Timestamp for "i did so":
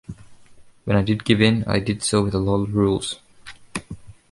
1.65-2.23